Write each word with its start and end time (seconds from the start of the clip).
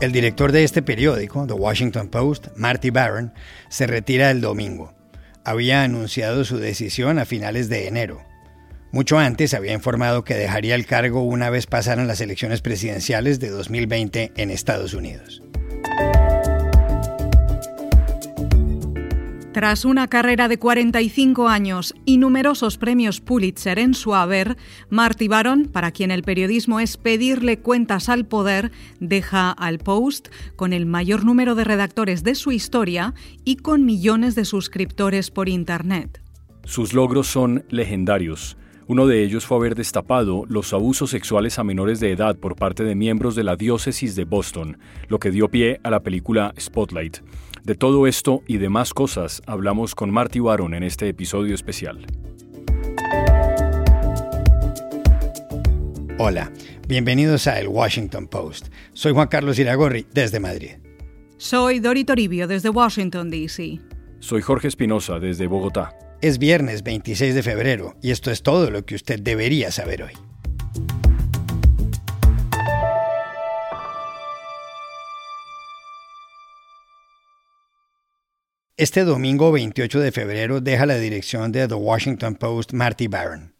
El 0.00 0.12
director 0.12 0.50
de 0.50 0.64
este 0.64 0.80
periódico, 0.80 1.46
The 1.46 1.52
Washington 1.52 2.08
Post, 2.08 2.48
Marty 2.56 2.88
Barron, 2.88 3.34
se 3.68 3.86
retira 3.86 4.30
el 4.30 4.40
domingo. 4.40 4.94
Había 5.44 5.82
anunciado 5.82 6.46
su 6.46 6.56
decisión 6.56 7.18
a 7.18 7.26
finales 7.26 7.68
de 7.68 7.86
enero. 7.86 8.22
Mucho 8.92 9.18
antes 9.18 9.52
había 9.52 9.74
informado 9.74 10.24
que 10.24 10.34
dejaría 10.34 10.74
el 10.74 10.86
cargo 10.86 11.22
una 11.22 11.50
vez 11.50 11.66
pasaran 11.66 12.08
las 12.08 12.22
elecciones 12.22 12.62
presidenciales 12.62 13.40
de 13.40 13.50
2020 13.50 14.32
en 14.36 14.50
Estados 14.50 14.94
Unidos. 14.94 15.42
Tras 19.60 19.84
una 19.84 20.08
carrera 20.08 20.48
de 20.48 20.58
45 20.58 21.46
años 21.46 21.94
y 22.06 22.16
numerosos 22.16 22.78
premios 22.78 23.20
Pulitzer 23.20 23.78
en 23.78 23.92
su 23.92 24.14
haber, 24.14 24.56
Marty 24.88 25.28
Baron, 25.28 25.66
para 25.66 25.90
quien 25.90 26.10
el 26.10 26.22
periodismo 26.22 26.80
es 26.80 26.96
pedirle 26.96 27.58
cuentas 27.58 28.08
al 28.08 28.24
poder, 28.24 28.72
deja 29.00 29.50
al 29.50 29.76
Post 29.76 30.28
con 30.56 30.72
el 30.72 30.86
mayor 30.86 31.26
número 31.26 31.54
de 31.56 31.64
redactores 31.64 32.24
de 32.24 32.36
su 32.36 32.52
historia 32.52 33.12
y 33.44 33.56
con 33.56 33.84
millones 33.84 34.34
de 34.34 34.46
suscriptores 34.46 35.30
por 35.30 35.50
Internet. 35.50 36.22
Sus 36.64 36.94
logros 36.94 37.26
son 37.26 37.66
legendarios. 37.68 38.56
Uno 38.86 39.06
de 39.06 39.22
ellos 39.22 39.44
fue 39.44 39.58
haber 39.58 39.74
destapado 39.74 40.44
los 40.48 40.72
abusos 40.72 41.10
sexuales 41.10 41.58
a 41.58 41.64
menores 41.64 42.00
de 42.00 42.12
edad 42.12 42.38
por 42.38 42.56
parte 42.56 42.82
de 42.82 42.94
miembros 42.94 43.34
de 43.34 43.44
la 43.44 43.56
diócesis 43.56 44.16
de 44.16 44.24
Boston, 44.24 44.78
lo 45.08 45.18
que 45.18 45.30
dio 45.30 45.48
pie 45.50 45.80
a 45.84 45.90
la 45.90 46.00
película 46.00 46.54
Spotlight. 46.58 47.18
De 47.64 47.74
todo 47.74 48.06
esto 48.06 48.42
y 48.46 48.56
demás 48.56 48.94
cosas 48.94 49.42
hablamos 49.46 49.94
con 49.94 50.10
Marty 50.10 50.40
Baron 50.40 50.72
en 50.72 50.82
este 50.82 51.08
episodio 51.08 51.54
especial. 51.54 52.06
Hola, 56.18 56.50
bienvenidos 56.88 57.46
a 57.46 57.60
El 57.60 57.68
Washington 57.68 58.28
Post. 58.28 58.68
Soy 58.94 59.12
Juan 59.12 59.28
Carlos 59.28 59.58
Iragorri 59.58 60.06
desde 60.12 60.40
Madrid. 60.40 60.72
Soy 61.36 61.80
Dori 61.80 62.04
Toribio 62.04 62.46
desde 62.46 62.70
Washington, 62.70 63.30
D.C. 63.30 63.80
Soy 64.20 64.40
Jorge 64.42 64.68
Espinosa 64.68 65.18
desde 65.18 65.46
Bogotá. 65.46 65.94
Es 66.22 66.38
viernes 66.38 66.82
26 66.82 67.34
de 67.34 67.42
febrero 67.42 67.94
y 68.02 68.10
esto 68.10 68.30
es 68.30 68.42
todo 68.42 68.70
lo 68.70 68.84
que 68.84 68.94
usted 68.94 69.20
debería 69.20 69.70
saber 69.70 70.02
hoy. 70.02 70.29
Este 78.80 79.04
domingo 79.04 79.52
28 79.52 80.00
de 80.00 80.10
febrero 80.10 80.62
deja 80.62 80.86
la 80.86 80.96
dirección 80.96 81.52
de 81.52 81.68
The 81.68 81.74
Washington 81.74 82.34
Post 82.34 82.72
Marty 82.72 83.08
Barron. 83.08 83.52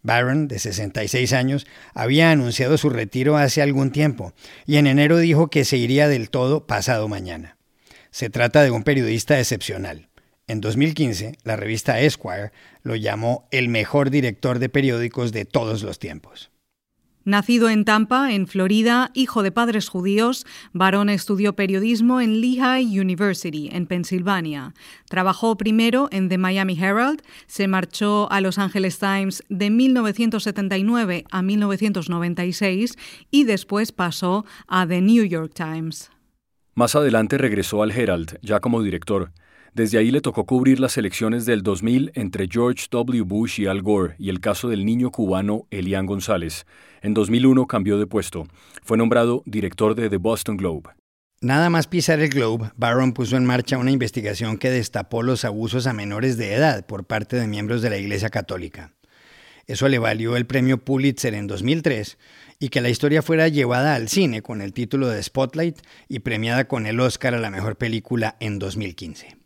Barron, 0.00 0.48
de 0.48 0.58
66 0.58 1.34
años, 1.34 1.66
había 1.92 2.30
anunciado 2.30 2.78
su 2.78 2.88
retiro 2.88 3.36
hace 3.36 3.60
algún 3.60 3.90
tiempo 3.90 4.32
y 4.64 4.78
en 4.78 4.86
enero 4.86 5.18
dijo 5.18 5.50
que 5.50 5.66
se 5.66 5.76
iría 5.76 6.08
del 6.08 6.30
todo 6.30 6.66
pasado 6.66 7.06
mañana. 7.06 7.58
Se 8.12 8.30
trata 8.30 8.62
de 8.62 8.70
un 8.70 8.82
periodista 8.82 9.38
excepcional. 9.38 10.08
En 10.46 10.62
2015, 10.62 11.36
la 11.44 11.56
revista 11.56 12.00
Esquire 12.00 12.52
lo 12.82 12.96
llamó 12.96 13.46
el 13.50 13.68
mejor 13.68 14.08
director 14.08 14.58
de 14.58 14.70
periódicos 14.70 15.32
de 15.32 15.44
todos 15.44 15.82
los 15.82 15.98
tiempos. 15.98 16.50
Nacido 17.24 17.68
en 17.68 17.84
Tampa, 17.84 18.32
en 18.32 18.46
Florida, 18.46 19.10
hijo 19.14 19.42
de 19.42 19.52
padres 19.52 19.88
judíos, 19.88 20.44
Barón 20.72 21.08
estudió 21.08 21.54
periodismo 21.54 22.20
en 22.20 22.40
Lehigh 22.40 22.98
University, 22.98 23.68
en 23.72 23.86
Pensilvania. 23.86 24.74
Trabajó 25.08 25.56
primero 25.56 26.08
en 26.10 26.28
The 26.28 26.38
Miami 26.38 26.76
Herald, 26.78 27.22
se 27.46 27.68
marchó 27.68 28.30
a 28.32 28.40
Los 28.40 28.58
Angeles 28.58 28.98
Times 28.98 29.44
de 29.48 29.70
1979 29.70 31.24
a 31.30 31.42
1996 31.42 32.96
y 33.30 33.44
después 33.44 33.92
pasó 33.92 34.44
a 34.66 34.86
The 34.86 35.00
New 35.00 35.24
York 35.24 35.52
Times. 35.54 36.10
Más 36.74 36.96
adelante 36.96 37.36
regresó 37.38 37.82
al 37.82 37.92
Herald, 37.92 38.38
ya 38.42 38.60
como 38.60 38.82
director. 38.82 39.30
Desde 39.74 39.96
ahí 39.96 40.10
le 40.10 40.20
tocó 40.20 40.44
cubrir 40.44 40.78
las 40.80 40.98
elecciones 40.98 41.46
del 41.46 41.62
2000 41.62 42.12
entre 42.14 42.46
George 42.46 42.88
W. 42.90 43.22
Bush 43.22 43.58
y 43.58 43.66
Al 43.66 43.80
Gore 43.80 44.16
y 44.18 44.28
el 44.28 44.38
caso 44.38 44.68
del 44.68 44.84
niño 44.84 45.10
cubano 45.10 45.66
Elian 45.70 46.04
González. 46.04 46.66
En 47.00 47.14
2001 47.14 47.66
cambió 47.66 47.98
de 47.98 48.06
puesto. 48.06 48.46
Fue 48.82 48.98
nombrado 48.98 49.42
director 49.46 49.94
de 49.94 50.10
The 50.10 50.18
Boston 50.18 50.58
Globe. 50.58 50.90
Nada 51.40 51.70
más 51.70 51.86
pisar 51.86 52.20
el 52.20 52.28
Globe, 52.28 52.70
Barron 52.76 53.14
puso 53.14 53.38
en 53.38 53.46
marcha 53.46 53.78
una 53.78 53.90
investigación 53.90 54.58
que 54.58 54.68
destapó 54.68 55.22
los 55.22 55.46
abusos 55.46 55.86
a 55.86 55.94
menores 55.94 56.36
de 56.36 56.52
edad 56.52 56.84
por 56.84 57.06
parte 57.06 57.36
de 57.36 57.46
miembros 57.46 57.80
de 57.80 57.88
la 57.88 57.96
Iglesia 57.96 58.28
Católica. 58.28 58.92
Eso 59.66 59.88
le 59.88 59.98
valió 59.98 60.36
el 60.36 60.44
premio 60.44 60.84
Pulitzer 60.84 61.32
en 61.32 61.46
2003 61.46 62.18
y 62.58 62.68
que 62.68 62.82
la 62.82 62.90
historia 62.90 63.22
fuera 63.22 63.48
llevada 63.48 63.94
al 63.94 64.10
cine 64.10 64.42
con 64.42 64.60
el 64.60 64.74
título 64.74 65.08
de 65.08 65.22
Spotlight 65.22 65.78
y 66.08 66.18
premiada 66.18 66.68
con 66.68 66.86
el 66.86 67.00
Oscar 67.00 67.34
a 67.34 67.40
la 67.40 67.50
mejor 67.50 67.76
película 67.76 68.36
en 68.38 68.58
2015. 68.58 69.41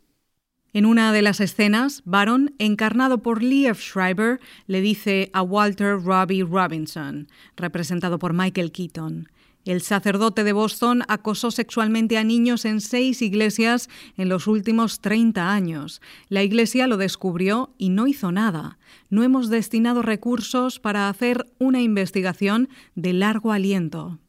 En 0.73 0.85
una 0.85 1.11
de 1.11 1.21
las 1.21 1.39
escenas, 1.39 2.01
Baron, 2.05 2.53
encarnado 2.59 3.23
por 3.23 3.41
Liev 3.41 3.77
Schreiber, 3.77 4.39
le 4.67 4.81
dice 4.81 5.29
a 5.33 5.41
Walter 5.41 6.01
Robbie 6.01 6.43
Robinson, 6.43 7.27
representado 7.55 8.19
por 8.19 8.33
Michael 8.33 8.71
Keaton, 8.71 9.29
el 9.67 9.81
sacerdote 9.81 10.45
de 10.45 10.53
Boston 10.53 11.03
acosó 11.09 11.51
sexualmente 11.51 12.17
a 12.17 12.23
niños 12.23 12.63
en 12.63 12.79
seis 12.79 13.21
iglesias 13.21 13.89
en 14.15 14.29
los 14.29 14.47
últimos 14.47 15.01
30 15.01 15.51
años. 15.51 16.01
La 16.29 16.41
iglesia 16.41 16.87
lo 16.87 16.95
descubrió 16.95 17.73
y 17.77 17.89
no 17.89 18.07
hizo 18.07 18.31
nada. 18.31 18.77
No 19.09 19.23
hemos 19.23 19.49
destinado 19.49 20.03
recursos 20.03 20.79
para 20.79 21.09
hacer 21.09 21.51
una 21.59 21.81
investigación 21.81 22.69
de 22.95 23.11
largo 23.11 23.51
aliento. 23.51 24.19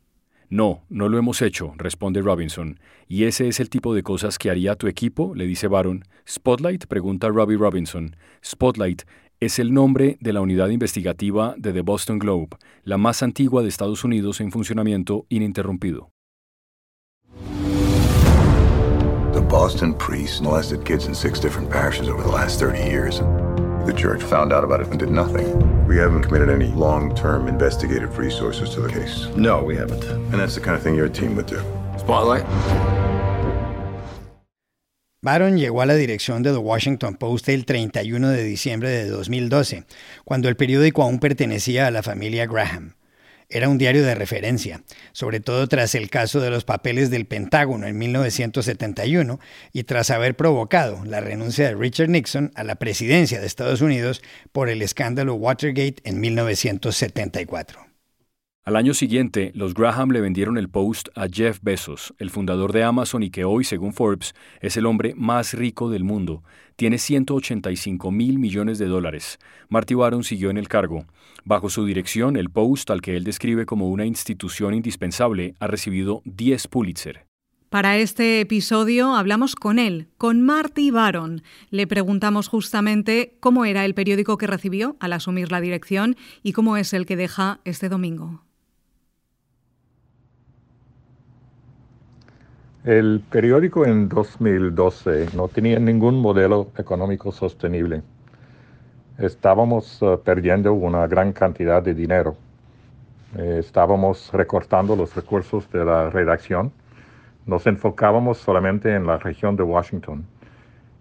No, 0.50 0.82
no 0.88 1.10
lo 1.10 1.18
hemos 1.18 1.42
hecho, 1.42 1.74
responde 1.76 2.22
Robinson. 2.22 2.80
¿Y 3.06 3.24
ese 3.24 3.48
es 3.48 3.60
el 3.60 3.68
tipo 3.68 3.94
de 3.94 4.02
cosas 4.02 4.38
que 4.38 4.50
haría 4.50 4.76
tu 4.76 4.86
equipo? 4.86 5.34
le 5.34 5.44
dice 5.46 5.68
Baron. 5.68 6.04
Spotlight, 6.26 6.86
pregunta 6.86 7.28
Robbie 7.28 7.58
Robinson. 7.58 8.16
Spotlight 8.42 9.02
es 9.40 9.58
el 9.58 9.74
nombre 9.74 10.16
de 10.20 10.32
la 10.32 10.40
unidad 10.40 10.68
investigativa 10.70 11.54
de 11.58 11.74
The 11.74 11.82
Boston 11.82 12.18
Globe, 12.18 12.56
la 12.82 12.96
más 12.96 13.22
antigua 13.22 13.62
de 13.62 13.68
Estados 13.68 14.04
Unidos 14.04 14.40
en 14.40 14.50
funcionamiento 14.50 15.26
ininterrumpido. 15.28 16.10
The 19.34 19.40
Boston 19.40 19.94
priests 19.94 20.40
molested 20.40 20.82
kids 20.84 21.06
in 21.06 21.14
six 21.14 21.40
different 21.40 21.70
parishes 21.70 22.08
over 22.08 22.22
the 22.22 22.32
last 22.32 22.58
30 22.58 22.78
years. 22.88 23.20
The 23.88 23.94
church 23.94 24.22
found 24.22 24.52
out 24.52 24.64
about 24.64 24.82
it 24.82 24.88
and 24.88 24.98
did 24.98 25.10
nothing. 25.10 25.46
We 25.88 25.96
haven't 25.96 26.20
committed 26.20 26.50
any 26.50 26.66
long-term 26.66 27.48
investigative 27.48 28.18
resources 28.18 28.68
to 28.74 28.82
the 28.82 28.92
case. 28.92 29.34
No, 29.34 29.64
we 29.64 29.76
haven't. 29.76 30.04
And 30.04 30.34
that's 30.34 30.54
the 30.56 30.60
kind 30.60 30.76
of 30.76 30.82
thing 30.82 30.94
your 30.94 31.08
team 31.08 31.34
would 31.36 31.46
do. 31.46 31.58
Spotlight? 31.96 32.44
Baron 35.22 35.56
llegó 35.56 35.80
a 35.80 35.86
la 35.86 35.94
dirección 35.94 36.42
de 36.42 36.52
The 36.52 36.58
Washington 36.58 37.14
Post 37.14 37.48
el 37.48 37.64
31 37.64 38.28
de 38.28 38.44
diciembre 38.44 38.90
de 38.90 39.08
2012, 39.08 39.84
cuando 40.26 40.50
el 40.50 40.56
periódico 40.56 41.02
aún 41.02 41.18
pertenecía 41.18 41.86
a 41.86 41.90
la 41.90 42.02
familia 42.02 42.44
Graham. 42.44 42.97
Era 43.50 43.70
un 43.70 43.78
diario 43.78 44.04
de 44.04 44.14
referencia, 44.14 44.82
sobre 45.12 45.40
todo 45.40 45.66
tras 45.68 45.94
el 45.94 46.10
caso 46.10 46.40
de 46.40 46.50
los 46.50 46.64
papeles 46.64 47.08
del 47.08 47.24
Pentágono 47.24 47.86
en 47.86 47.96
1971 47.96 49.40
y 49.72 49.84
tras 49.84 50.10
haber 50.10 50.36
provocado 50.36 51.02
la 51.06 51.20
renuncia 51.20 51.66
de 51.66 51.74
Richard 51.74 52.10
Nixon 52.10 52.52
a 52.54 52.62
la 52.62 52.74
presidencia 52.74 53.40
de 53.40 53.46
Estados 53.46 53.80
Unidos 53.80 54.20
por 54.52 54.68
el 54.68 54.82
escándalo 54.82 55.34
Watergate 55.34 56.02
en 56.04 56.20
1974. 56.20 57.87
Al 58.68 58.76
año 58.76 58.92
siguiente, 58.92 59.50
los 59.54 59.72
Graham 59.72 60.10
le 60.10 60.20
vendieron 60.20 60.58
el 60.58 60.68
Post 60.68 61.08
a 61.14 61.26
Jeff 61.26 61.58
Bezos, 61.62 62.12
el 62.18 62.28
fundador 62.28 62.74
de 62.74 62.84
Amazon 62.84 63.22
y 63.22 63.30
que 63.30 63.46
hoy, 63.46 63.64
según 63.64 63.94
Forbes, 63.94 64.34
es 64.60 64.76
el 64.76 64.84
hombre 64.84 65.14
más 65.16 65.54
rico 65.54 65.88
del 65.88 66.04
mundo. 66.04 66.42
Tiene 66.76 66.98
185 66.98 68.10
mil 68.10 68.38
millones 68.38 68.78
de 68.78 68.84
dólares. 68.84 69.38
Marty 69.70 69.94
Baron 69.94 70.22
siguió 70.22 70.50
en 70.50 70.58
el 70.58 70.68
cargo. 70.68 71.06
Bajo 71.46 71.70
su 71.70 71.86
dirección, 71.86 72.36
el 72.36 72.50
Post, 72.50 72.90
al 72.90 73.00
que 73.00 73.16
él 73.16 73.24
describe 73.24 73.64
como 73.64 73.88
una 73.88 74.04
institución 74.04 74.74
indispensable, 74.74 75.54
ha 75.60 75.66
recibido 75.66 76.20
10 76.26 76.68
Pulitzer. 76.68 77.24
Para 77.70 77.96
este 77.96 78.40
episodio 78.40 79.14
hablamos 79.14 79.54
con 79.54 79.78
él, 79.78 80.08
con 80.18 80.42
Marty 80.42 80.90
Baron. 80.90 81.42
Le 81.70 81.86
preguntamos 81.86 82.48
justamente 82.48 83.38
cómo 83.40 83.64
era 83.64 83.86
el 83.86 83.94
periódico 83.94 84.36
que 84.36 84.46
recibió 84.46 84.98
al 85.00 85.14
asumir 85.14 85.50
la 85.52 85.62
dirección 85.62 86.16
y 86.42 86.52
cómo 86.52 86.76
es 86.76 86.92
el 86.92 87.06
que 87.06 87.16
deja 87.16 87.60
este 87.64 87.88
domingo. 87.88 88.47
El 92.88 93.20
periódico 93.20 93.84
en 93.84 94.08
2012 94.08 95.36
no 95.36 95.48
tenía 95.48 95.78
ningún 95.78 96.22
modelo 96.22 96.68
económico 96.78 97.30
sostenible. 97.32 98.00
Estábamos 99.18 100.00
uh, 100.00 100.18
perdiendo 100.24 100.72
una 100.72 101.06
gran 101.06 101.34
cantidad 101.34 101.82
de 101.82 101.92
dinero. 101.92 102.34
Eh, 103.36 103.58
estábamos 103.60 104.32
recortando 104.32 104.96
los 104.96 105.14
recursos 105.14 105.70
de 105.70 105.84
la 105.84 106.08
redacción. 106.08 106.72
Nos 107.44 107.66
enfocábamos 107.66 108.38
solamente 108.38 108.94
en 108.94 109.06
la 109.06 109.18
región 109.18 109.54
de 109.54 109.64
Washington. 109.64 110.24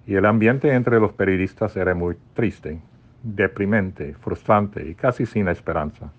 Y 0.06 0.16
el 0.16 0.26
ambiente 0.26 0.74
entre 0.74 1.00
los 1.00 1.14
periodistas 1.14 1.78
era 1.78 1.96
muy 1.96 2.18
triste, 2.34 2.82
deprimente, 3.24 4.14
frustrante 4.16 4.86
y 4.86 4.94
casi 4.94 5.26
sin 5.26 5.48
esperanza. 5.48 6.12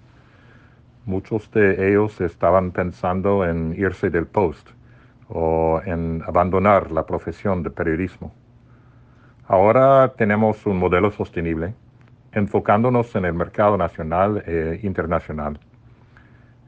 Muchos 1.05 1.50
de 1.50 1.91
ellos 1.91 2.23
estaban 2.23 2.70
pensando 2.70 3.44
en 3.44 3.75
irse 3.79 4.09
del 4.09 4.25
post 4.25 4.70
o 5.28 5.80
en 5.84 6.22
abandonar 6.26 6.90
la 6.90 7.04
profesión 7.04 7.62
de 7.62 7.70
periodismo. 7.70 8.32
Ahora 9.46 10.12
tenemos 10.16 10.66
un 10.66 10.78
modelo 10.78 11.10
sostenible, 11.10 11.75
enfocándonos 12.32 13.14
en 13.16 13.25
el 13.25 13.34
mercado 13.34 13.76
nacional 13.76 14.42
e 14.46 14.80
internacional. 14.82 15.58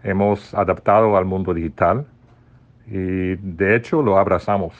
Hemos 0.02 0.54
adaptado 0.54 1.16
al 1.16 1.26
mundo 1.26 1.52
digital 1.52 2.06
y 2.86 3.36
de 3.36 3.76
hecho 3.76 4.02
lo 4.02 4.18
abrazamos. 4.18 4.74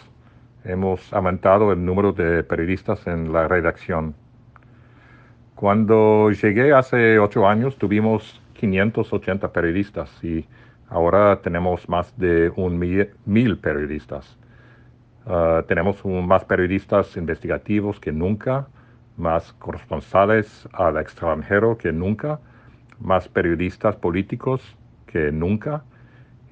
Hemos 0.65 1.12
aumentado 1.12 1.73
el 1.73 1.85
número 1.85 2.12
de 2.12 2.43
periodistas 2.43 3.06
en 3.06 3.33
la 3.33 3.49
redacción. 3.49 4.15
Cuando 5.55 6.31
llegué 6.31 6.73
hace 6.73 7.19
ocho 7.19 7.47
años 7.47 7.76
tuvimos 7.76 8.41
580 8.55 9.53
periodistas 9.53 10.25
y 10.25 10.47
ahora 10.91 11.41
tenemos 11.41 11.89
más 11.89 12.17
de 12.19 12.53
un 12.57 12.79
mil, 12.79 13.59
periodistas. 13.59 14.37
Ah, 15.27 15.63
tenemos 15.67 16.05
más 16.05 16.45
periodistas 16.45 17.17
investigativos 17.17 18.01
que 18.01 18.13
nunca, 18.13 18.67
más 19.17 19.53
corresponsales 19.55 20.69
al 20.73 20.97
extranjero 20.99 21.79
que 21.79 21.93
nunca, 21.93 22.41
más 22.99 23.29
periodistas 23.29 23.97
políticos 23.97 24.77
que 25.07 25.33
nunca. 25.33 25.83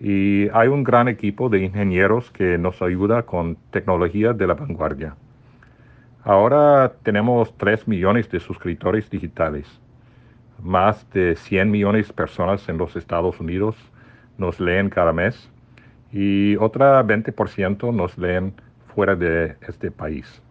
Y 0.01 0.49
hay 0.51 0.69
un 0.69 0.85
gran 0.85 1.09
equipo 1.09 1.49
de 1.49 1.65
ingenieros 1.65 2.31
que 2.31 2.57
nos 2.57 2.81
ayuda 2.83 3.23
con 3.23 3.57
tecnología 3.71 4.33
de 4.33 4.47
la 4.47 4.55
vanguardia. 4.55 5.17
Ahora 6.23 6.93
tenemos 7.03 7.57
3 7.57 7.89
millones 7.89 8.31
de 8.31 8.39
suscriptores 8.39 9.11
digitales. 9.11 9.67
Más 10.63 11.09
de 11.11 11.37
100 11.37 11.71
millones 11.71 12.09
de 12.09 12.15
personas 12.15 12.69
en 12.69 12.79
los 12.79 12.95
Estados 12.97 13.41
Unidos 13.41 13.77
nos 14.39 14.59
leen 14.61 14.89
cada 14.89 15.13
mes 15.13 15.51
y 16.11 16.57
otra 16.57 17.03
20% 17.05 17.95
nos 17.95 18.17
leen 18.17 18.55
fuera 18.95 19.15
de 19.15 19.57
este 19.69 19.91
país. 19.91 20.43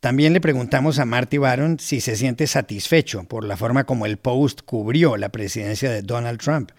También 0.00 0.32
le 0.32 0.40
preguntamos 0.40 0.98
a 0.98 1.04
Marty 1.04 1.36
Baron 1.36 1.78
si 1.78 2.00
se 2.00 2.16
siente 2.16 2.46
satisfecho 2.46 3.24
por 3.24 3.44
la 3.44 3.58
forma 3.58 3.84
como 3.84 4.06
el 4.06 4.16
Post 4.16 4.62
cubrió 4.64 5.18
la 5.18 5.28
presidencia 5.28 5.90
de 5.90 6.00
Donald 6.00 6.40
Trump, 6.40 6.70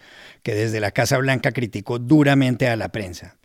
que 0.42 0.54
desde 0.54 0.80
la 0.80 0.90
Casa 0.90 1.18
Blanca 1.18 1.52
criticó 1.52 2.00
duramente 2.00 2.66
a 2.66 2.74
la 2.74 2.88
prensa 2.88 3.36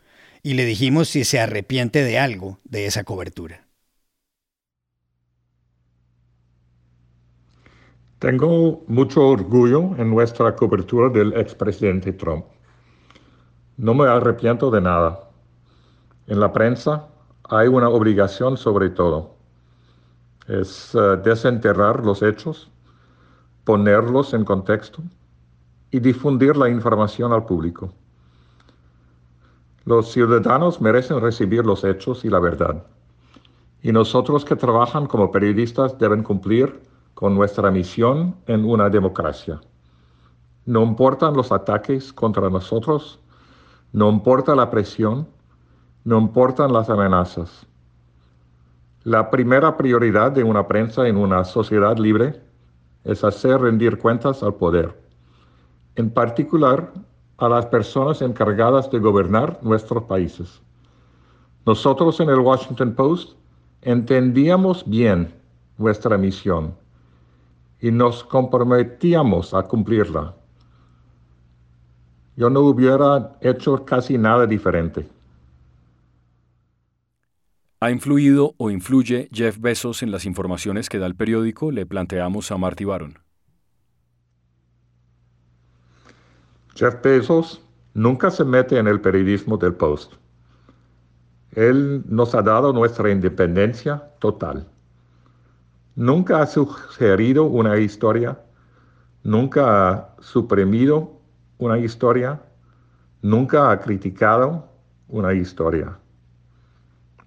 y 0.42 0.54
le 0.54 0.66
dijimos 0.66 1.10
si 1.10 1.25
se 1.25 1.40
arrepiente 1.40 2.04
de 2.04 2.18
algo 2.18 2.60
de 2.63 2.88
esa 2.88 3.04
cobertura. 3.04 3.67
Tengo 8.19 8.84
mucho 8.88 9.28
orgullo 9.28 9.96
en 9.98 10.10
nuestra 10.10 10.56
cobertura 10.56 11.10
del 11.10 11.34
expresidente 11.34 12.14
Trump. 12.14 12.46
No 13.78 13.94
me 13.94 14.08
arrepiento 14.08 14.72
de 14.72 14.81
nada. 14.81 15.30
En 16.25 16.40
la 16.40 16.52
prensa 16.52 17.10
hay 17.48 17.68
una 17.68 17.90
obligación 17.90 18.58
sobre 18.58 18.90
todo. 18.90 19.36
Es 20.48 20.96
eh, 20.96 21.18
desenterrar 21.24 22.04
los 22.04 22.24
hechos, 22.24 22.72
ponerlos 23.64 24.34
en 24.34 24.46
contexto 24.46 25.04
y 25.92 26.00
difundir 26.00 26.58
la 26.58 26.70
información 26.70 27.34
al 27.34 27.46
público. 27.46 27.94
Los 29.86 30.12
ciudadanos 30.12 30.81
merecen 30.81 31.22
recibir 31.22 31.63
los 31.63 31.84
hechos 31.84 32.25
y 32.25 32.30
la 32.30 32.40
verdad. 32.40 32.84
Y 33.84 33.92
nosotros 33.92 34.44
que 34.44 34.56
trabajan 34.56 35.06
como 35.06 35.31
periodistas 35.31 36.00
deben 36.00 36.24
cumplir 36.24 36.81
con 37.18 37.34
nuestra 37.34 37.72
misión 37.72 38.36
en 38.46 38.64
una 38.64 38.92
democracia. 38.92 39.60
No 40.68 40.84
importan 40.84 41.36
los 41.36 41.52
ataques 41.52 42.14
contra 42.14 42.48
nosotros, 42.48 43.19
no 43.92 44.08
importa 44.12 44.54
la 44.54 44.69
presión, 44.69 45.28
no 46.04 46.19
importan 46.19 46.72
las 46.72 46.92
amenazas. 46.92 47.66
La 49.02 49.31
primera 49.31 49.75
prioridad 49.75 50.31
de 50.31 50.44
una 50.44 50.68
prensa 50.68 51.08
en 51.08 51.18
una 51.18 51.44
sociedad 51.44 51.98
libre 51.98 52.40
es 53.04 53.24
hacer 53.24 53.62
rendir 53.62 53.98
cuentas 53.98 54.44
al 54.44 54.54
poder, 54.54 54.96
en 55.96 56.12
particular 56.12 56.94
a 57.40 57.50
las 57.50 57.66
personas 57.66 58.22
encargadas 58.22 58.92
de 58.92 59.00
gobernar 59.00 59.58
nuestros 59.63 60.04
países. 60.04 60.62
Nosotros 61.66 62.20
en 62.20 62.30
el 62.30 62.42
Washington 62.42 62.94
Post 62.94 63.36
entendíamos 63.81 64.88
bien 64.88 65.34
nuestra 65.80 66.16
misión 66.16 66.75
y 67.79 67.91
nos 67.91 68.24
comprometíamos 68.24 69.53
a 69.53 69.63
cumplirla. 69.63 70.35
Yo 72.35 72.50
no 72.50 72.62
hubiera 72.62 73.38
hecho 73.41 73.83
casi 73.85 74.18
nada 74.18 74.45
diferente. 74.45 75.07
¿Ha 77.79 77.91
influido 77.91 78.56
o 78.57 78.71
influye 78.71 79.29
Jeff 79.31 79.59
Bezos 79.59 80.01
en 80.01 80.12
las 80.12 80.25
informaciones 80.25 80.89
que 80.89 80.97
da 80.97 81.06
el 81.06 81.15
periódico? 81.15 81.71
Le 81.71 81.85
planteamos 81.85 82.51
a 82.51 82.57
Marty 82.57 82.85
Baron. 82.85 83.19
Jeff 86.74 87.01
Bezos 87.03 87.62
nunca 87.94 88.31
se 88.31 88.44
mete 88.45 88.77
en 88.77 88.88
el 88.88 89.01
periodismo 89.01 89.57
del 89.57 89.74
Post. 89.74 90.13
Él 91.51 92.03
nos 92.07 92.35
ha 92.35 92.41
dado 92.41 92.74
nuestra 92.74 93.12
independencia 93.12 94.12
total. 94.19 94.68
Nunca 95.98 96.44
ha 96.44 96.46
sugerido 96.46 97.46
una 97.46 97.80
historia, 97.80 98.40
nunca 99.24 99.64
ha 99.90 100.16
suprimido 100.20 101.20
una 101.58 101.80
historia, 101.80 102.40
nunca 103.24 103.72
ha 103.72 103.80
criticado 103.80 104.70
una 105.08 105.34
historia. 105.34 105.98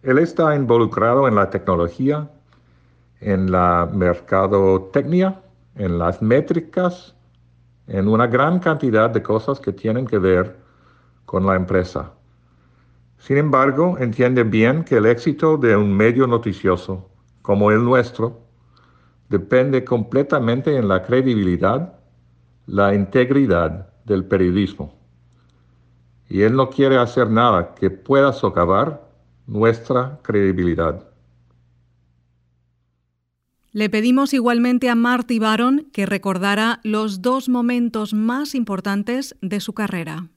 Él 0.05 0.19
está 0.19 0.55
involucrado 0.55 1.27
en 1.27 1.35
la 1.35 1.51
tecnología, 1.51 2.31
en 3.19 3.51
la 3.51 3.91
mercadotecnia, 3.93 5.43
en 5.75 5.99
las 5.99 6.23
métricas, 6.23 7.17
en 7.89 8.07
una 8.07 8.29
gran 8.29 8.61
cantidad 8.61 9.11
de 9.11 9.21
cosas 9.21 9.59
que 9.59 9.73
tienen 9.73 10.07
que 10.07 10.19
ver 10.19 10.57
con 11.25 11.45
la 11.45 11.57
empresa. 11.57 12.13
Sin 13.19 13.37
embargo, 13.37 13.99
entiende 13.99 14.45
bien 14.45 14.85
que 14.85 14.99
el 14.99 15.07
éxito 15.07 15.57
de 15.57 15.75
un 15.75 15.93
medio 15.93 16.29
noticioso 16.29 17.11
como 17.43 17.73
el 17.73 17.83
nuestro 17.83 18.49
depende 19.31 19.85
completamente 19.85 20.77
en 20.77 20.89
la 20.89 21.03
credibilidad, 21.05 21.95
la 22.67 22.95
integridad 22.95 23.89
del 24.05 24.25
periodismo. 24.25 24.99
Y 26.29 26.43
él 26.43 26.55
no 26.55 26.69
quiere 26.69 26.99
hacer 26.99 27.31
nada 27.31 27.75
que 27.75 27.91
pueda 27.91 28.33
socavar 28.33 29.09
nuestra 29.47 30.19
credibilidad. 30.23 31.07
Le 33.73 33.89
pedimos 33.89 34.35
igualmente 34.35 34.91
a 34.91 34.97
Marty 34.97 35.39
Baron 35.39 35.87
que 35.93 36.07
recordara 36.07 36.81
los 36.83 37.23
dos 37.23 37.49
momentos 37.49 38.13
más 38.15 38.57
importantes 38.57 39.37
de 39.41 39.61
su 39.61 39.75
carrera. 39.75 40.29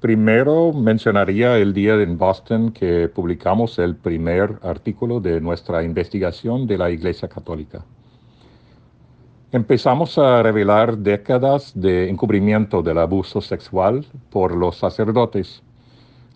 Primero 0.00 0.72
mencionaría 0.72 1.58
el 1.58 1.74
día 1.74 1.94
en 1.94 2.16
Boston 2.16 2.72
que 2.72 3.08
publicamos 3.08 3.78
el 3.78 3.96
primer 3.96 4.58
artículo 4.62 5.20
de 5.20 5.40
nuestra 5.40 5.82
investigación 5.82 6.66
de 6.66 6.78
la 6.78 6.90
Iglesia 6.90 7.28
Católica. 7.28 7.84
Empezamos 9.52 10.16
a 10.16 10.42
revelar 10.42 10.96
décadas 10.96 11.72
de 11.74 12.08
encubrimiento 12.08 12.82
del 12.82 12.98
abuso 12.98 13.40
sexual 13.40 14.06
por 14.30 14.56
los 14.56 14.76
sacerdotes 14.76 15.62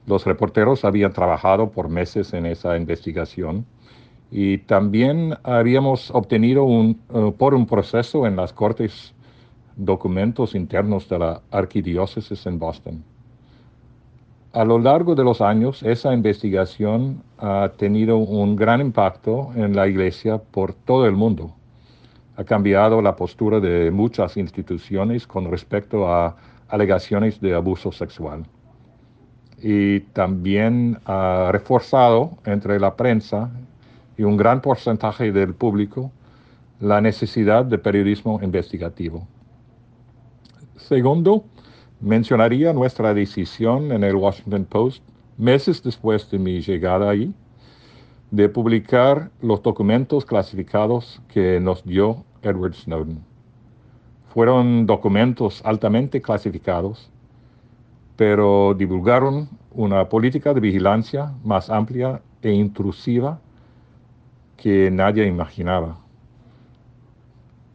los 0.07 0.27
reporteros 0.27 0.85
habían 0.85 1.13
trabajado 1.13 1.71
por 1.71 1.89
meses 1.89 2.35
en 2.35 2.47
esa 2.47 2.77
investigación 2.77 3.65
y 4.31 4.59
también 4.59 5.35
habíamos 5.43 6.11
obtenido 6.11 6.65
un, 6.65 7.01
eh, 7.15 7.33
por 7.37 7.55
un 7.55 7.67
proceso 7.67 8.27
en 8.27 8.37
las 8.37 8.53
cortes 8.53 9.15
documentos 9.77 10.55
internos 10.55 11.09
de 11.09 11.19
la 11.19 11.41
arquidiócesis 11.51 12.45
en 12.47 12.59
Boston. 12.59 13.05
A 14.55 14.65
lo 14.65 14.79
largo 14.79 15.17
de 15.17 15.25
los 15.25 15.41
años, 15.41 15.83
esa 15.83 16.15
investigación 16.15 17.25
ha 17.39 17.73
tenido 17.77 18.19
un 18.19 18.55
gran 18.55 18.81
impacto 18.81 19.51
en 19.57 19.75
la 19.75 19.89
iglesia 19.89 20.39
por 20.39 20.75
todo 20.75 21.07
el 21.07 21.17
mundo. 21.17 21.53
Ha 22.37 22.45
cambiado 22.45 23.03
la 23.03 23.17
postura 23.17 23.59
de 23.59 23.91
muchas 23.91 24.37
instituciones 24.37 25.27
con 25.27 25.51
respecto 25.51 26.07
a 26.09 26.37
alegaciones 26.69 27.41
de 27.41 27.53
abuso 27.53 27.91
sexual 27.91 28.45
y 29.61 29.99
también 30.13 31.01
ha 31.05 31.49
reforzado 31.51 32.39
entre 32.45 32.79
la 32.79 32.95
prensa 32.95 33.51
y 34.17 34.23
un 34.23 34.37
gran 34.37 34.61
porcentaje 34.61 35.33
del 35.33 35.55
público 35.55 36.13
la 36.79 37.01
necesidad 37.01 37.65
de 37.65 37.79
periodismo 37.79 38.39
investigativo. 38.41 39.27
Segundo, 40.77 41.43
mencionaría 42.05 42.75
nuestra 42.75 43.15
decisión 43.15 43.91
en 43.91 44.05
el 44.05 44.15
Washington 44.15 44.67
Post, 44.67 45.03
meses 45.39 45.83
después 45.83 46.31
de 46.31 46.39
mi 46.39 46.61
llegada 46.61 47.09
ahí, 47.09 47.33
de 48.31 48.49
publicar 48.49 49.31
los 49.41 49.63
documentos 49.63 50.27
clasificados 50.27 51.23
que 51.29 51.59
nos 51.61 51.83
dio 51.83 52.23
Edward 52.43 52.75
Snowden. 52.75 53.25
Fueron 54.35 54.85
documentos 54.85 55.63
altamente 55.65 56.21
clasificados, 56.21 57.11
pero 58.17 58.75
divulgaron 58.75 59.49
una 59.73 60.07
política 60.09 60.53
de 60.53 60.61
vigilancia 60.61 61.33
más 61.43 61.71
amplia 61.71 62.21
e 62.43 62.53
intrusiva 62.53 63.41
que 64.59 64.91
nadie 64.91 65.27
imaginaba. 65.27 65.97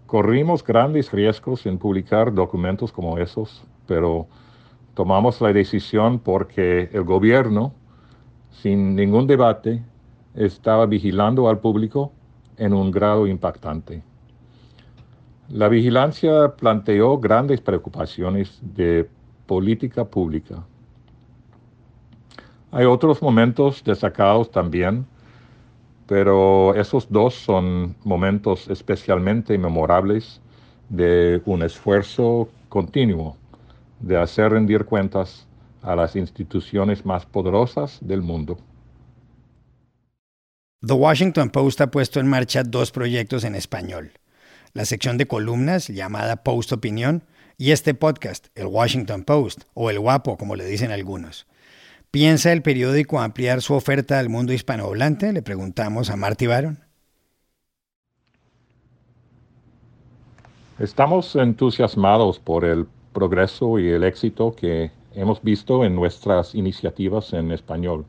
Corrimos 0.05 0.63
grandes 0.63 1.11
riesgos 1.11 1.65
en 1.65 1.79
publicar 1.79 2.33
documentos 2.33 2.91
como 2.91 3.17
esos, 3.17 3.63
pero 3.89 4.27
tomamos 4.93 5.41
la 5.41 5.51
decisión 5.51 6.19
porque 6.19 6.91
el 6.93 7.03
gobierno, 7.03 7.73
sin 8.51 8.95
ningún 8.95 9.25
debate, 9.25 9.81
estaba 10.35 10.85
vigilando 10.85 11.49
al 11.49 11.57
público 11.57 12.11
en 12.57 12.73
un 12.73 12.91
grado 12.91 13.25
impactante. 13.25 14.03
La 15.49 15.69
vigilancia 15.69 16.55
planteó 16.55 17.17
grandes 17.17 17.61
preocupaciones 17.61 18.59
de 18.61 19.09
política 19.47 20.05
pública. 20.05 20.63
Hay 22.71 22.85
otros 22.85 23.23
momentos 23.23 23.83
destacados 23.83 24.51
también, 24.51 25.07
pero 26.05 26.75
esos 26.75 27.11
dos 27.11 27.33
son 27.33 27.95
momentos 28.03 28.67
especialmente 28.67 29.57
memorables 29.57 30.39
de 30.89 31.41
un 31.45 31.63
esfuerzo 31.63 32.49
continuo 32.67 33.35
de 33.99 34.17
hacer 34.17 34.51
rendir 34.51 34.85
cuentas 34.85 35.47
a 35.81 35.95
las 35.95 36.15
instituciones 36.15 37.05
más 37.05 37.25
poderosas 37.25 37.99
del 38.01 38.21
mundo. 38.21 38.57
The 40.85 40.93
Washington 40.93 41.49
Post 41.49 41.81
ha 41.81 41.91
puesto 41.91 42.19
en 42.19 42.27
marcha 42.27 42.63
dos 42.63 42.91
proyectos 42.91 43.43
en 43.43 43.55
español 43.55 44.11
la 44.73 44.85
sección 44.85 45.17
de 45.17 45.27
columnas 45.27 45.87
llamada 45.87 46.43
Post 46.43 46.71
Opinión 46.71 47.23
y 47.57 47.71
este 47.71 47.93
podcast, 47.93 48.47
el 48.55 48.67
Washington 48.67 49.23
Post, 49.23 49.63
o 49.73 49.89
el 49.89 49.99
Guapo, 49.99 50.37
como 50.37 50.55
le 50.55 50.65
dicen 50.65 50.91
algunos. 50.91 51.47
¿Piensa 52.11 52.51
el 52.51 52.61
periódico 52.61 53.19
ampliar 53.19 53.61
su 53.61 53.73
oferta 53.73 54.17
al 54.17 54.29
mundo 54.29 54.53
hispanohablante? 54.53 55.33
Le 55.33 55.41
preguntamos 55.41 56.09
a 56.09 56.15
Marty 56.15 56.47
Baron. 56.47 56.79
Estamos 60.79 61.35
entusiasmados 61.35 62.39
por 62.39 62.63
el 62.63 62.87
progreso 63.13 63.79
y 63.79 63.89
el 63.89 64.03
éxito 64.03 64.55
que 64.55 64.91
hemos 65.13 65.41
visto 65.41 65.83
en 65.83 65.95
nuestras 65.95 66.55
iniciativas 66.55 67.33
en 67.33 67.51
español. 67.51 68.05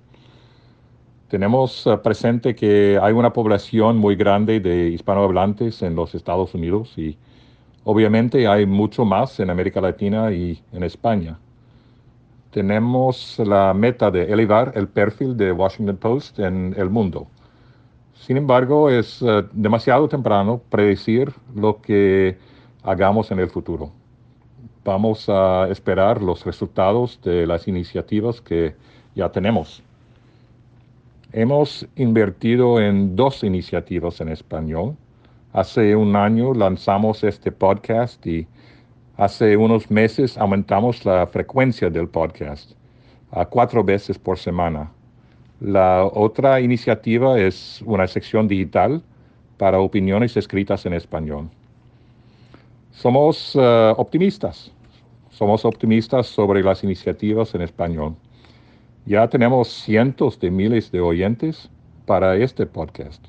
Tenemos 1.29 1.87
eh, 1.87 1.97
presente 1.99 2.55
que 2.55 2.99
hay 3.01 3.13
una 3.13 3.33
población 3.33 3.97
muy 3.97 4.17
grande 4.17 4.59
de 4.61 4.89
hispanohablantes 4.89 5.83
en 5.83 5.95
los 5.95 6.15
Estados 6.15 6.55
Unidos 6.55 6.93
y 6.97 7.17
obviamente 7.85 8.49
hay 8.49 8.67
mucho 8.67 9.05
más 9.05 9.39
en 9.39 9.51
América 9.51 9.81
Latina 9.81 10.33
y 10.33 10.61
en 10.73 10.83
España. 10.83 11.39
Tenemos 12.51 13.39
la 13.39 13.73
meta 13.75 14.11
de 14.11 14.25
elevar 14.25 14.73
el 14.75 14.89
perfil 14.89 15.37
de 15.37 15.53
Washington 15.53 15.97
Post 15.99 16.41
en 16.41 16.75
el 16.77 16.91
mundo. 16.91 17.29
Sin 18.15 18.37
embargo, 18.37 18.91
es 18.91 19.23
eh, 19.23 19.45
demasiado 19.53 20.09
temprano 20.09 20.61
predecir 20.69 21.33
lo 21.55 21.81
que 21.81 22.37
hagamos 22.83 23.31
en 23.31 23.39
el 23.39 23.49
futuro. 23.49 23.93
Vamos 24.83 25.29
a 25.29 25.69
esperar 25.71 26.23
los 26.23 26.47
resultados 26.47 27.21
de 27.23 27.47
las 27.47 27.69
iniciativas 27.69 28.41
que 28.41 28.75
ya 29.15 29.31
tenemos. 29.31 29.83
Hemos 31.33 31.87
invertido 31.97 32.81
en 32.81 33.15
dos 33.15 33.45
iniciativas 33.45 34.23
en 34.23 34.31
español. 34.31 34.97
Hace 35.53 35.95
un 35.95 36.17
año 36.17 36.55
lanzamos 36.55 37.23
este 37.25 37.53
podcast 37.53 38.27
y 38.27 38.47
hace 39.19 39.55
unos 39.55 39.91
meses 39.91 40.39
aumentamos 40.39 41.05
la 41.05 41.27
frecuencia 41.27 41.91
del 41.91 42.09
podcast 42.09 42.73
a 43.33 43.45
cuatro 43.45 43.85
veces 43.85 44.19
por 44.19 44.39
semana. 44.39 44.91
La 45.61 46.05
otra 46.05 46.59
iniciativa 46.59 47.39
es 47.39 47.83
una 47.85 48.07
sección 48.07 48.49
digital 48.49 49.03
para 49.59 49.79
opiniones 49.79 50.39
escritas 50.39 50.87
en 50.87 50.95
español. 50.95 51.51
Somos 52.91 53.57
eh, 53.57 53.95
optimistas. 53.97 54.73
Somos 55.31 55.65
optimistas 55.65 56.27
sobre 56.27 56.63
las 56.63 56.85
iniciativas 56.85 57.55
en 57.55 57.63
español. 57.63 58.17
Ya 59.07 59.27
tenemos 59.29 59.69
cientos 59.69 60.39
de 60.39 60.51
miles 60.51 60.91
de 60.93 61.01
oyentes 61.01 61.71
para 62.05 62.37
este 62.37 62.67
podcast. 62.67 63.25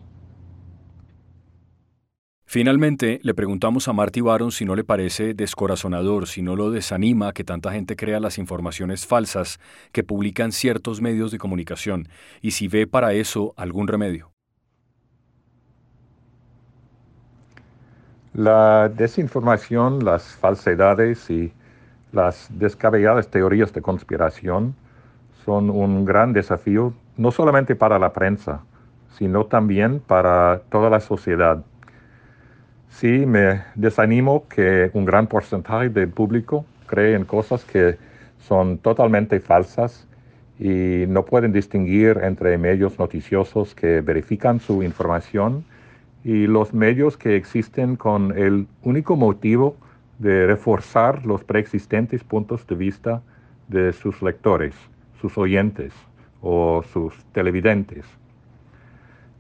Finalmente, 2.45 3.21
le 3.23 3.33
preguntamos 3.33 3.87
a 3.87 3.93
Marty 3.93 4.19
Baron 4.19 4.51
si 4.51 4.65
no 4.65 4.75
le 4.75 4.83
parece 4.83 5.33
descorazonador, 5.33 6.27
si 6.27 6.41
no 6.41 6.57
lo 6.57 6.69
desanima 6.69 7.31
que 7.31 7.45
tanta 7.45 7.71
gente 7.71 7.95
crea 7.95 8.19
las 8.19 8.37
informaciones 8.37 9.05
falsas 9.05 9.57
que 9.93 10.03
publican 10.03 10.51
ciertos 10.51 10.99
medios 10.99 11.31
de 11.31 11.37
comunicación 11.37 12.09
y 12.41 12.51
si 12.51 12.67
ve 12.67 12.87
para 12.87 13.13
eso 13.13 13.53
algún 13.55 13.87
remedio. 13.87 14.30
La 18.33 18.87
desinformación, 18.87 20.05
las 20.05 20.23
falsedades 20.23 21.29
y 21.29 21.51
las 22.13 22.47
descabelladas 22.49 23.27
teorías 23.27 23.73
de 23.73 23.81
conspiración 23.81 24.73
son 25.43 25.69
un 25.69 26.05
gran 26.05 26.31
desafío, 26.31 26.93
no 27.17 27.31
solamente 27.31 27.75
para 27.75 27.99
la 27.99 28.13
prensa, 28.13 28.61
sino 29.17 29.47
también 29.47 29.99
para 29.99 30.61
toda 30.69 30.89
la 30.89 31.01
sociedad. 31.01 31.65
Sí, 32.87 33.25
me 33.25 33.63
desanimo 33.75 34.47
que 34.47 34.91
un 34.93 35.03
gran 35.03 35.27
porcentaje 35.27 35.89
del 35.89 36.07
público 36.07 36.65
cree 36.85 37.15
en 37.15 37.25
cosas 37.25 37.65
que 37.65 37.97
son 38.39 38.77
totalmente 38.77 39.41
falsas 39.41 40.07
y 40.57 41.05
no 41.07 41.25
pueden 41.25 41.51
distinguir 41.51 42.19
entre 42.23 42.57
medios 42.57 42.97
noticiosos 42.97 43.75
que 43.75 43.99
verifican 43.99 44.61
su 44.61 44.83
información 44.83 45.65
y 46.23 46.47
los 46.47 46.73
medios 46.73 47.17
que 47.17 47.35
existen 47.35 47.95
con 47.95 48.37
el 48.37 48.67
único 48.83 49.15
motivo 49.15 49.75
de 50.19 50.45
reforzar 50.45 51.25
los 51.25 51.43
preexistentes 51.43 52.23
puntos 52.23 52.65
de 52.67 52.75
vista 52.75 53.21
de 53.67 53.91
sus 53.93 54.21
lectores 54.21 54.75
sus 55.21 55.37
oyentes 55.37 55.93
o 56.41 56.83
sus 56.91 57.13
televidentes. 57.31 58.05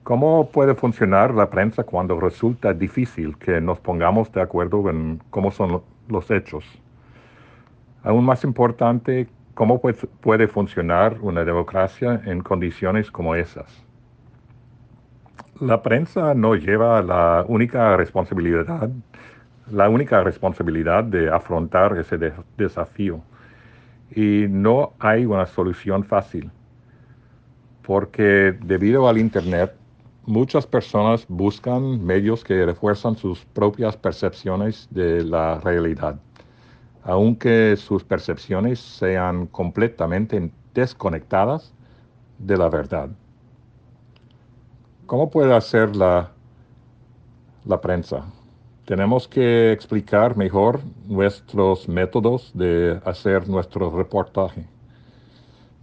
¿Cómo 0.03 0.49
puede 0.49 0.75
funcionar 0.75 1.33
la 1.33 1.49
prensa 1.49 1.83
cuando 1.83 2.19
resulta 2.19 2.73
difícil 2.73 3.37
que 3.37 3.59
nos 3.59 3.79
pongamos 3.79 4.31
de 4.31 4.41
acuerdo 4.41 4.89
en 4.89 5.21
cómo 5.29 5.51
son 5.51 5.81
los 6.07 6.31
hechos? 6.31 6.65
Aún 8.03 8.25
más 8.25 8.43
importante, 8.43 9.27
¿cómo 9.53 9.79
puede 9.79 10.47
funcionar 10.47 11.17
una 11.21 11.43
democracia 11.43 12.21
en 12.25 12.41
condiciones 12.41 13.11
como 13.11 13.35
esas? 13.35 13.83
La 15.61 15.83
prensa 15.83 16.33
no 16.33 16.55
lleva 16.55 17.03
la 17.03 17.45
única 17.47 17.95
responsabilidad, 17.95 18.89
la 19.69 19.89
única 19.89 20.23
responsabilidad 20.23 21.03
de 21.03 21.29
afrontar 21.29 21.95
ese 21.99 22.17
desafío 22.57 23.21
y 24.09 24.47
no 24.49 24.93
hay 24.97 25.23
una 25.23 25.45
solución 25.45 26.03
fácil, 26.03 26.49
porque 27.83 28.57
debido 28.63 29.07
al 29.07 29.19
Internet, 29.19 29.75
muchas 30.25 30.65
personas 30.65 31.27
buscan 31.27 32.03
medios 32.03 32.43
que 32.43 32.65
refuerzan 32.65 33.15
sus 33.15 33.45
propias 33.45 33.95
percepciones 33.95 34.87
de 34.89 35.23
la 35.23 35.59
realidad, 35.59 36.19
aunque 37.03 37.75
sus 37.77 38.03
percepciones 38.03 38.79
sean 38.79 39.45
completamente 39.45 40.51
desconectadas 40.73 41.71
de 42.39 42.57
la 42.57 42.67
verdad. 42.67 43.11
¿Cómo 45.11 45.29
puede 45.29 45.53
hacer 45.53 45.93
la, 45.93 46.31
la 47.65 47.81
prensa? 47.81 48.23
tenemos 48.85 49.27
que 49.27 49.73
explicar 49.73 50.37
mejor 50.37 50.79
nuestros 51.05 51.89
métodos 51.89 52.49
de 52.53 52.97
hacer 53.03 53.49
nuestro 53.49 53.89
reportaje. 53.89 54.65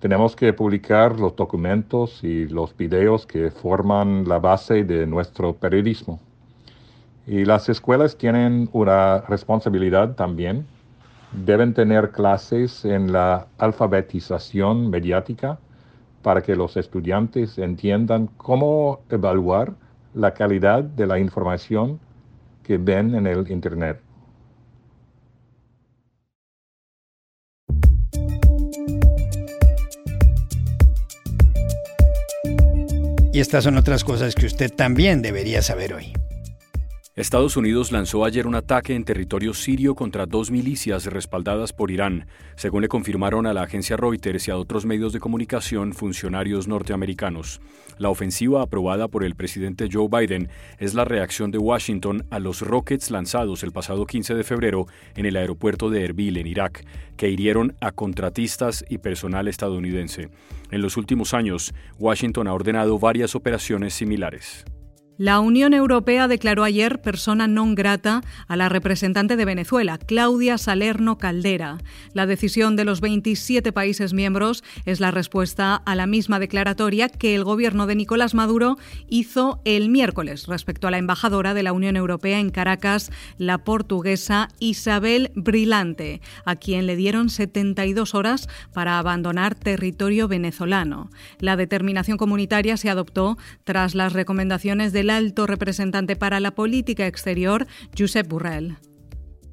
Tenemos 0.01 0.35
que 0.35 0.55
publicar 0.55 1.21
los 1.21 1.37
documentos 1.37 2.25
y 2.25 2.47
los 2.49 2.75
videos 2.75 3.27
que 3.27 3.51
forman 3.51 4.27
la 4.27 4.39
base 4.39 4.83
de 4.83 5.07
nuestro 5.07 5.53
periodismo. 5.53 6.21
Y 7.27 7.45
las 7.45 7.69
escuelas 7.69 8.17
tienen 8.17 8.71
una 8.73 9.21
responsabilidad 9.29 10.15
también. 10.15 10.67
Deben 11.33 11.75
tener 11.75 12.13
clases 12.13 12.83
en 12.87 13.13
la 13.13 13.47
alfabetización 13.59 14.89
mediática 14.89 15.59
para 16.23 16.43
que 16.43 16.57
los 16.57 16.77
estudiantes 16.77 17.59
entiendan 17.59 18.29
cómo 18.37 19.01
evaluar 19.09 19.75
la 20.15 20.35
calidad 20.35 20.83
de 20.83 21.07
la 21.07 21.19
información 21.19 22.01
que 22.63 22.79
ven 22.79 23.15
en 23.15 23.27
el 23.27 23.51
Internet. 23.51 24.01
Y 33.33 33.41
estas 33.41 33.63
son 33.63 33.77
otras 33.77 34.03
cosas 34.03 34.35
que 34.35 34.47
usted 34.47 34.75
también 34.75 35.23
debería 35.23 35.63
saber 35.63 35.95
hoy. 35.95 36.18
Estados 37.19 37.57
Unidos 37.57 37.91
lanzó 37.91 38.25
ayer 38.25 38.47
un 38.47 38.55
ataque 38.55 38.95
en 38.95 39.03
territorio 39.03 39.53
sirio 39.53 39.97
contra 39.97 40.25
dos 40.25 40.53
milicias 40.53 41.05
respaldadas 41.07 41.73
por 41.73 41.91
Irán, 41.91 42.29
según 42.55 42.83
le 42.83 42.87
confirmaron 42.87 43.45
a 43.45 43.53
la 43.53 43.63
agencia 43.63 43.97
Reuters 43.97 44.47
y 44.47 44.53
a 44.53 44.57
otros 44.57 44.87
medios 44.87 45.13
de 45.13 45.19
comunicación 45.19 45.95
funcionarios 45.95 46.69
norteamericanos. 46.69 47.61
La 47.99 48.09
ofensiva 48.09 48.63
aprobada 48.63 49.09
por 49.09 49.25
el 49.25 49.35
presidente 49.35 49.89
Joe 49.93 50.07
Biden 50.09 50.49
es 50.79 50.95
la 50.95 51.05
reacción 51.05 51.51
de 51.51 51.59
Washington 51.59 52.25
a 52.31 52.39
los 52.39 52.61
rockets 52.61 53.11
lanzados 53.11 53.65
el 53.65 53.73
pasado 53.73 54.07
15 54.07 54.37
de 54.37 54.45
febrero 54.45 54.87
en 55.17 55.27
el 55.27 55.37
aeropuerto 55.37 55.91
de 55.91 56.05
Erbil, 56.05 56.37
en 56.37 56.47
Irak, 56.47 56.87
que 57.17 57.29
hirieron 57.29 57.75
a 57.81 57.91
contratistas 57.91 58.85
y 58.89 58.99
personal 58.99 59.49
estadounidense. 59.49 60.29
En 60.71 60.83
los 60.83 60.97
últimos 60.97 61.35
años, 61.35 61.75
Washington 61.99 62.47
ha 62.47 62.55
ordenado 62.55 62.97
varias 63.01 63.35
operaciones 63.35 63.93
similares. 63.93 64.65
La 65.19 65.41
Unión 65.41 65.75
Europea 65.75 66.29
declaró 66.29 66.63
ayer 66.63 67.03
persona 67.03 67.51
non 67.51 67.75
grata 67.75 68.23
a 68.47 68.55
la 68.55 68.71
representante 68.71 69.35
de 69.35 69.43
Venezuela, 69.43 69.99
Claudia 69.99 70.59
Salerno 70.59 71.19
Caldera. 71.19 71.79
La 72.15 72.25
decisión 72.25 72.77
de 72.77 72.85
los 72.85 73.01
27 73.01 73.73
países 73.73 74.15
miembros 74.15 74.63
es 74.87 75.01
la 75.01 75.11
respuesta 75.11 75.75
a 75.75 75.97
la 75.97 76.07
misma 76.07 76.39
declaratoria 76.39 77.09
que 77.09 77.35
el 77.35 77.43
gobierno 77.43 77.89
de 77.89 77.97
Nicolás 77.97 78.35
Maduro 78.35 78.79
hizo 79.09 79.61
el 79.65 79.89
miércoles 79.89 80.47
respecto 80.47 80.87
a 80.87 80.93
la 80.93 80.99
embajadora 80.99 81.53
de 81.53 81.65
la 81.65 81.73
Unión 81.73 81.97
Europea 81.97 82.39
en 82.39 82.51
Caracas, 82.51 83.11
la 83.39 83.59
portuguesa 83.59 84.51
Isabel 84.61 85.33
Brilante, 85.35 86.21
a 86.45 86.55
quien 86.55 86.87
le 86.87 86.95
dieron 86.95 87.29
72 87.29 88.15
horas 88.15 88.49
para 88.73 89.01
abandonar 89.01 89.57
territorio 89.57 90.29
venezolano. 90.29 91.11
La 91.41 91.57
determinación 91.57 92.19
comunitaria 92.19 92.77
se 92.77 92.89
adoptó 92.89 93.37
tras 93.65 93.97
las 93.97 94.13
recomendaciones 94.13 94.93
del 95.09 95.17
alto 95.17 95.47
representante 95.47 96.17
para 96.17 96.39
la 96.39 96.51
política 96.51 97.07
exterior, 97.07 97.67
Josep 97.97 98.29
Burrell. 98.29 98.88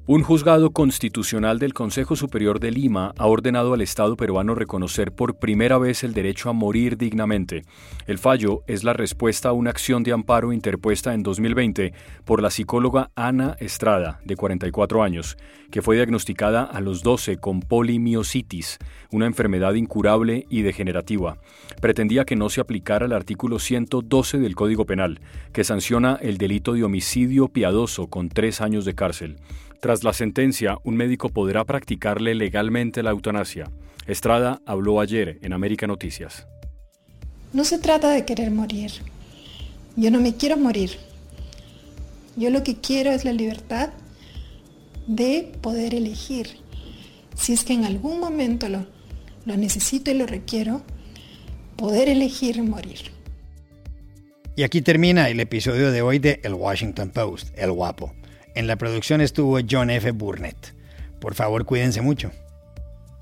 Un 0.08 0.22
juzgado 0.22 0.70
constitucional 0.70 1.58
del 1.58 1.74
Consejo 1.74 2.14
Superior 2.14 2.60
de 2.60 2.70
Lima 2.70 3.12
ha 3.18 3.26
ordenado 3.26 3.74
al 3.74 3.80
Estado 3.80 4.16
peruano 4.16 4.54
reconocer 4.54 5.10
por 5.10 5.40
primera 5.40 5.78
vez 5.78 6.04
el 6.04 6.14
derecho 6.14 6.48
a 6.48 6.52
morir 6.52 6.96
dignamente. 6.96 7.64
El 8.06 8.18
fallo 8.18 8.62
es 8.68 8.84
la 8.84 8.92
respuesta 8.92 9.48
a 9.48 9.52
una 9.52 9.70
acción 9.70 10.04
de 10.04 10.12
amparo 10.12 10.52
interpuesta 10.52 11.12
en 11.12 11.24
2020 11.24 11.92
por 12.24 12.40
la 12.40 12.50
psicóloga 12.50 13.10
Ana 13.16 13.56
Estrada, 13.58 14.20
de 14.24 14.36
44 14.36 15.02
años, 15.02 15.36
que 15.72 15.82
fue 15.82 15.96
diagnosticada 15.96 16.62
a 16.62 16.80
los 16.80 17.02
12 17.02 17.38
con 17.38 17.58
polimiositis, 17.58 18.78
una 19.10 19.26
enfermedad 19.26 19.74
incurable 19.74 20.46
y 20.48 20.62
degenerativa. 20.62 21.38
Pretendía 21.80 22.24
que 22.24 22.36
no 22.36 22.48
se 22.48 22.60
aplicara 22.60 23.06
el 23.06 23.12
artículo 23.12 23.58
112 23.58 24.38
del 24.38 24.54
Código 24.54 24.86
Penal, 24.86 25.20
que 25.52 25.64
sanciona 25.64 26.16
el 26.22 26.38
delito 26.38 26.74
de 26.74 26.84
homicidio 26.84 27.48
piadoso 27.48 28.06
con 28.06 28.28
tres 28.28 28.60
años 28.60 28.84
de 28.84 28.94
cárcel. 28.94 29.38
Tras 29.86 30.02
la 30.02 30.12
sentencia, 30.12 30.78
un 30.82 30.96
médico 30.96 31.28
podrá 31.28 31.64
practicarle 31.64 32.34
legalmente 32.34 33.04
la 33.04 33.10
eutanasia. 33.10 33.70
Estrada 34.08 34.60
habló 34.66 35.00
ayer 35.00 35.38
en 35.42 35.52
América 35.52 35.86
Noticias. 35.86 36.48
No 37.52 37.64
se 37.64 37.78
trata 37.78 38.10
de 38.10 38.24
querer 38.24 38.50
morir. 38.50 38.90
Yo 39.94 40.10
no 40.10 40.18
me 40.18 40.34
quiero 40.34 40.56
morir. 40.56 40.96
Yo 42.34 42.50
lo 42.50 42.64
que 42.64 42.74
quiero 42.80 43.12
es 43.12 43.24
la 43.24 43.32
libertad 43.32 43.90
de 45.06 45.52
poder 45.60 45.94
elegir. 45.94 46.48
Si 47.36 47.52
es 47.52 47.62
que 47.62 47.74
en 47.74 47.84
algún 47.84 48.18
momento 48.18 48.68
lo, 48.68 48.86
lo 49.44 49.56
necesito 49.56 50.10
y 50.10 50.14
lo 50.14 50.26
requiero, 50.26 50.82
poder 51.76 52.08
elegir 52.08 52.60
morir. 52.60 53.12
Y 54.56 54.64
aquí 54.64 54.82
termina 54.82 55.28
el 55.28 55.38
episodio 55.38 55.92
de 55.92 56.02
hoy 56.02 56.18
de 56.18 56.40
El 56.42 56.54
Washington 56.54 57.10
Post, 57.10 57.56
El 57.56 57.70
Guapo. 57.70 58.12
En 58.56 58.66
la 58.66 58.76
producción 58.76 59.20
estuvo 59.20 59.58
John 59.70 59.90
F. 59.90 60.10
Burnett. 60.12 60.74
Por 61.20 61.34
favor, 61.34 61.66
cuídense 61.66 62.00
mucho. 62.00 62.32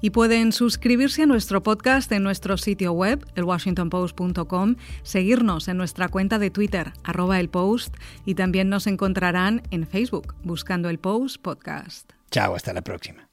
Y 0.00 0.10
pueden 0.10 0.52
suscribirse 0.52 1.24
a 1.24 1.26
nuestro 1.26 1.60
podcast 1.60 2.12
en 2.12 2.22
nuestro 2.22 2.56
sitio 2.56 2.92
web, 2.92 3.26
elwashingtonpost.com, 3.34 4.76
seguirnos 5.02 5.66
en 5.66 5.76
nuestra 5.76 6.08
cuenta 6.08 6.38
de 6.38 6.50
Twitter, 6.50 6.92
arroba 7.02 7.40
el 7.40 7.48
post, 7.48 7.96
y 8.24 8.36
también 8.36 8.68
nos 8.68 8.86
encontrarán 8.86 9.62
en 9.72 9.88
Facebook, 9.88 10.36
buscando 10.44 10.88
el 10.88 11.00
Post 11.00 11.42
Podcast. 11.42 12.12
Chao, 12.30 12.54
hasta 12.54 12.72
la 12.72 12.82
próxima. 12.82 13.28